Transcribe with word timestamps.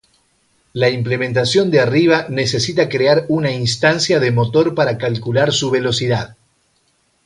La 0.73 0.89
implementación 0.89 1.69
de 1.69 1.79
arriba 1.79 2.25
necesita 2.27 2.89
crear 2.89 3.25
una 3.29 3.51
instancia 3.51 4.19
de 4.19 4.31
Motor 4.31 4.73
para 4.73 4.97
calcular 4.97 5.51
su 5.53 5.69
velocidad. 5.69 6.35